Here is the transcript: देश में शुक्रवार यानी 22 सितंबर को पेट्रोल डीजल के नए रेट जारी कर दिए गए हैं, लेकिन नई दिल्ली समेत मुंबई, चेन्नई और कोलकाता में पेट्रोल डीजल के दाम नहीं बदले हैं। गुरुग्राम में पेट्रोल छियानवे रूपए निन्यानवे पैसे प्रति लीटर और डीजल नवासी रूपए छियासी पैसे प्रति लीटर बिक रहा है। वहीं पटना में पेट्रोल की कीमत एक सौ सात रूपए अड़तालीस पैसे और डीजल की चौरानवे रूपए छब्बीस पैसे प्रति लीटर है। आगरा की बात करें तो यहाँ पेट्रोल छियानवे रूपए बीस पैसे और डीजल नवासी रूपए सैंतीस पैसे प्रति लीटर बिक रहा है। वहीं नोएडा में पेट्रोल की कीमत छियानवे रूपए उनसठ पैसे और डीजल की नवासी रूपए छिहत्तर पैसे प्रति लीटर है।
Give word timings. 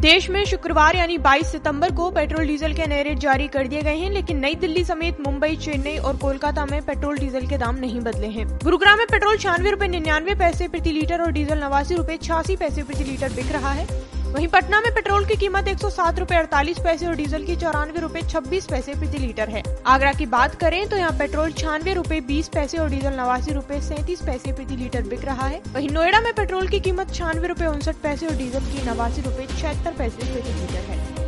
देश 0.00 0.28
में 0.30 0.44
शुक्रवार 0.44 0.96
यानी 0.96 1.16
22 1.18 1.46
सितंबर 1.46 1.90
को 1.94 2.08
पेट्रोल 2.10 2.46
डीजल 2.46 2.74
के 2.74 2.86
नए 2.86 3.02
रेट 3.02 3.18
जारी 3.18 3.48
कर 3.48 3.66
दिए 3.68 3.80
गए 3.82 3.96
हैं, 3.96 4.10
लेकिन 4.10 4.38
नई 4.38 4.54
दिल्ली 4.54 4.84
समेत 4.84 5.16
मुंबई, 5.20 5.56
चेन्नई 5.56 5.96
और 5.98 6.16
कोलकाता 6.16 6.64
में 6.66 6.80
पेट्रोल 6.82 7.18
डीजल 7.18 7.46
के 7.46 7.58
दाम 7.58 7.76
नहीं 7.76 8.00
बदले 8.00 8.26
हैं। 8.28 8.46
गुरुग्राम 8.64 8.98
में 8.98 9.06
पेट्रोल 9.10 9.36
छियानवे 9.36 9.70
रूपए 9.70 9.88
निन्यानवे 9.88 10.34
पैसे 10.34 10.68
प्रति 10.68 10.92
लीटर 10.92 11.22
और 11.22 11.32
डीजल 11.32 11.58
नवासी 11.58 11.94
रूपए 11.94 12.16
छियासी 12.16 12.56
पैसे 12.56 12.82
प्रति 12.82 13.04
लीटर 13.04 13.32
बिक 13.32 13.52
रहा 13.52 13.72
है। 13.72 13.86
वहीं 14.30 14.46
पटना 14.48 14.80
में 14.80 14.90
पेट्रोल 14.94 15.24
की 15.26 15.36
कीमत 15.36 15.68
एक 15.68 15.78
सौ 15.78 15.88
सात 15.90 16.18
रूपए 16.18 16.34
अड़तालीस 16.34 16.78
पैसे 16.78 17.06
और 17.06 17.14
डीजल 17.16 17.44
की 17.44 17.56
चौरानवे 17.56 18.00
रूपए 18.00 18.20
छब्बीस 18.22 18.66
पैसे 18.66 18.92
प्रति 18.94 19.18
लीटर 19.18 19.48
है। 19.48 19.62
आगरा 19.86 20.12
की 20.12 20.26
बात 20.26 20.54
करें 20.54 20.88
तो 20.88 20.96
यहाँ 20.96 21.12
पेट्रोल 21.18 21.52
छियानवे 21.52 21.94
रूपए 21.94 22.20
बीस 22.28 22.48
पैसे 22.48 22.78
और 22.78 22.90
डीजल 22.90 23.14
नवासी 23.14 23.52
रूपए 23.52 23.80
सैंतीस 23.80 24.22
पैसे 24.22 24.52
प्रति 24.52 24.76
लीटर 24.76 25.02
बिक 25.08 25.24
रहा 25.24 25.46
है। 25.46 25.60
वहीं 25.74 25.88
नोएडा 25.90 26.20
में 26.20 26.32
पेट्रोल 26.34 26.68
की 26.68 26.80
कीमत 26.80 27.14
छियानवे 27.14 27.48
रूपए 27.48 27.66
उनसठ 27.66 27.96
पैसे 28.02 28.26
और 28.26 28.36
डीजल 28.36 28.66
की 28.66 28.86
नवासी 28.86 29.22
रूपए 29.22 29.46
छिहत्तर 29.48 29.98
पैसे 29.98 30.32
प्रति 30.32 30.52
लीटर 30.52 30.90
है। 30.90 31.19